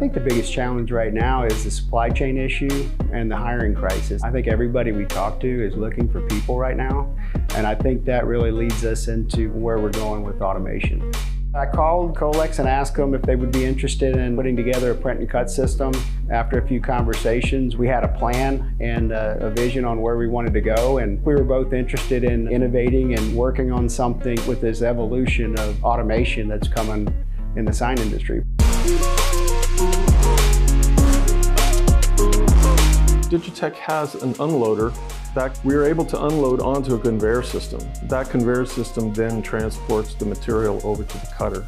think 0.00 0.14
the 0.14 0.20
biggest 0.20 0.50
challenge 0.50 0.90
right 0.90 1.12
now 1.12 1.44
is 1.44 1.62
the 1.62 1.70
supply 1.70 2.08
chain 2.08 2.38
issue 2.38 2.88
and 3.12 3.30
the 3.30 3.36
hiring 3.36 3.74
crisis. 3.74 4.22
I 4.22 4.30
think 4.30 4.48
everybody 4.48 4.92
we 4.92 5.04
talk 5.04 5.38
to 5.40 5.66
is 5.66 5.76
looking 5.76 6.10
for 6.10 6.22
people 6.22 6.58
right 6.58 6.74
now, 6.74 7.14
and 7.54 7.66
I 7.66 7.74
think 7.74 8.06
that 8.06 8.26
really 8.26 8.50
leads 8.50 8.82
us 8.82 9.08
into 9.08 9.50
where 9.50 9.78
we're 9.78 9.90
going 9.90 10.22
with 10.22 10.40
automation. 10.40 11.12
I 11.54 11.66
called 11.66 12.16
Colex 12.16 12.60
and 12.60 12.66
asked 12.66 12.94
them 12.94 13.12
if 13.12 13.20
they 13.20 13.36
would 13.36 13.52
be 13.52 13.66
interested 13.66 14.16
in 14.16 14.36
putting 14.36 14.56
together 14.56 14.92
a 14.92 14.94
print 14.94 15.20
and 15.20 15.28
cut 15.28 15.50
system. 15.50 15.92
After 16.30 16.58
a 16.58 16.66
few 16.66 16.80
conversations, 16.80 17.76
we 17.76 17.86
had 17.86 18.02
a 18.02 18.08
plan 18.08 18.74
and 18.80 19.12
a, 19.12 19.48
a, 19.48 19.50
vision 19.50 19.84
on 19.84 20.00
where 20.00 20.16
we 20.16 20.28
wanted 20.28 20.54
to 20.54 20.62
go, 20.62 20.96
and 20.96 21.22
we 21.26 21.34
were 21.34 21.44
both 21.44 21.74
interested 21.74 22.24
in 22.24 22.50
innovating 22.50 23.18
and 23.18 23.36
working 23.36 23.70
on 23.70 23.86
something 23.86 24.38
with 24.46 24.62
this 24.62 24.80
evolution 24.80 25.58
of 25.58 25.84
automation 25.84 26.48
that's 26.48 26.68
coming 26.68 27.06
in 27.54 27.66
the 27.66 27.72
sign 27.72 27.98
industry. 27.98 28.42
Digitech 33.30 33.76
has 33.76 34.16
an 34.16 34.34
unloader 34.34 34.92
that 35.36 35.56
we 35.64 35.76
are 35.76 35.84
able 35.84 36.04
to 36.04 36.20
unload 36.24 36.60
onto 36.60 36.96
a 36.96 36.98
conveyor 36.98 37.44
system. 37.44 37.78
That 38.08 38.28
conveyor 38.28 38.66
system 38.66 39.12
then 39.12 39.40
transports 39.40 40.14
the 40.14 40.26
material 40.26 40.80
over 40.82 41.04
to 41.04 41.18
the 41.18 41.28
cutter, 41.38 41.60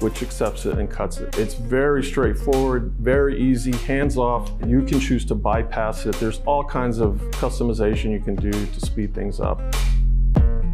which 0.00 0.22
accepts 0.22 0.66
it 0.66 0.76
and 0.76 0.90
cuts 0.90 1.16
it. 1.16 1.38
It's 1.38 1.54
very 1.54 2.04
straightforward, 2.04 2.92
very 2.98 3.40
easy, 3.40 3.72
hands 3.72 4.18
off. 4.18 4.52
You 4.66 4.82
can 4.82 5.00
choose 5.00 5.24
to 5.26 5.34
bypass 5.34 6.04
it. 6.04 6.16
There's 6.16 6.42
all 6.44 6.62
kinds 6.62 6.98
of 6.98 7.14
customization 7.30 8.12
you 8.12 8.20
can 8.20 8.36
do 8.36 8.52
to 8.52 8.80
speed 8.80 9.14
things 9.14 9.40
up. 9.40 9.62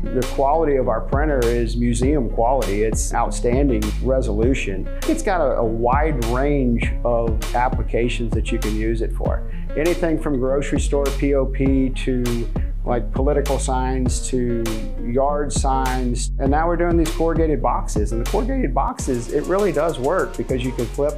The 0.02 0.29
quality 0.34 0.77
of 0.77 0.88
our 0.88 1.01
printer 1.01 1.40
is 1.40 1.77
museum 1.77 2.29
quality. 2.29 2.82
It's 2.82 3.15
outstanding 3.15 3.82
resolution. 4.02 4.88
It's 5.04 5.23
got 5.23 5.40
a, 5.40 5.59
a, 5.59 5.65
wide 5.65 6.23
range 6.26 6.93
of 7.04 7.40
applications 7.54 8.32
that 8.32 8.51
you 8.52 8.59
can 8.59 8.76
use 8.76 9.01
it 9.01 9.13
for. 9.15 9.48
Anything 9.76 10.20
from 10.20 10.38
grocery 10.38 10.80
store 10.80 11.06
POP 11.06 11.95
to 12.04 12.48
like 12.84 13.10
political 13.12 13.59
signs 13.59 14.29
to 14.29 14.62
yard 15.02 15.52
signs. 15.52 16.30
And 16.38 16.51
now 16.51 16.66
we're 16.66 16.76
doing 16.76 16.96
these 16.96 17.10
corrugated 17.10 17.62
boxes. 17.62 18.12
And 18.12 18.24
the 18.24 18.30
corrugated 18.30 18.74
boxes, 18.74 19.32
it 19.32 19.45
really 19.45 19.73
does 19.73 19.98
work 19.98 20.37
because 20.37 20.62
you 20.62 20.73
can 20.73 20.84
flip 20.87 21.14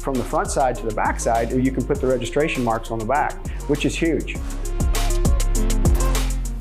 from 0.00 0.14
the 0.14 0.24
front 0.24 0.50
side 0.50 0.74
to 0.76 0.86
the 0.86 0.94
back 0.94 1.18
side, 1.18 1.50
or 1.52 1.60
you 1.60 1.72
can 1.72 1.82
put 1.82 1.98
the 1.98 2.06
registration 2.06 2.62
marks 2.62 2.90
on 2.90 2.98
the 2.98 3.06
back, 3.06 3.32
which 3.68 3.86
is 3.86 3.96
huge. 3.96 4.36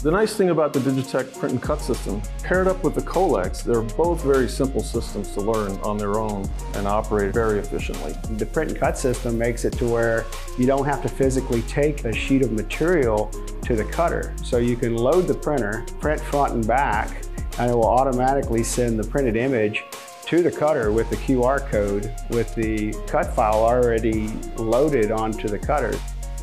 The 0.08 0.14
nice 0.14 0.38
thing 0.38 0.52
about 0.52 0.72
the 0.72 0.80
Digitech 0.80 1.38
print 1.38 1.56
and 1.56 1.62
cut 1.62 1.82
system, 1.82 2.22
paired 2.42 2.70
up 2.70 2.82
with 2.82 2.96
the 2.96 3.02
Colex, 3.02 3.62
they're 3.62 3.82
both 3.82 4.24
very 4.24 4.48
simple 4.48 4.82
systems 4.82 5.34
to 5.34 5.42
learn 5.42 5.72
on 5.80 5.98
their 5.98 6.18
own 6.18 6.50
and 6.76 6.88
operate 6.88 7.34
very 7.34 7.60
efficiently. 7.60 8.16
The 8.38 8.46
print 8.46 8.72
and 8.72 8.80
cut 8.80 8.98
system 8.98 9.38
makes 9.38 9.66
it 9.66 9.74
to 9.80 9.86
where 9.86 10.24
you 10.58 10.66
don't 10.66 10.86
have 10.86 11.02
to 11.02 11.10
physically 11.10 11.62
take 11.64 12.06
a 12.06 12.14
sheet 12.14 12.42
of 12.42 12.54
material 12.54 13.30
to 13.64 13.76
the 13.76 13.84
cutter. 13.84 14.34
So 14.46 14.60
you 14.60 14.78
can 14.78 14.96
load 14.96 15.28
the 15.28 15.34
printer, 15.34 15.86
print 16.00 16.22
front 16.22 16.54
and 16.54 16.66
back, 16.66 17.26
and 17.60 17.70
it 17.70 17.74
will 17.74 17.90
automatically 17.90 18.64
send 18.64 18.98
the 18.98 19.06
printed 19.10 19.36
image 19.36 19.84
to 20.28 20.42
the 20.42 20.52
cutter 20.52 20.94
with 20.94 21.10
the 21.10 21.18
QR 21.18 21.70
code 21.70 22.16
with 22.30 22.56
the 22.56 22.94
cut 23.08 23.36
file 23.36 23.62
already 23.66 24.30
loaded 24.56 25.12
onto 25.12 25.50
the 25.50 25.60
cutter. 25.60 25.94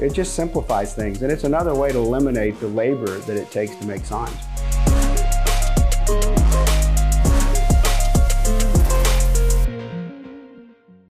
It 0.01 0.13
just 0.13 0.35
simplifies 0.35 0.95
things 0.95 1.23
and 1.23 1.31
it's 1.31 1.45
another 1.45 1.75
way 1.75 1.93
to 1.93 1.99
eliminate 1.99 2.59
the 2.61 2.69
labor 2.69 3.19
that 3.19 3.37
it 3.37 3.51
takes 3.51 3.77
to 3.77 3.87
make 3.87 4.05
signs. 4.05 4.37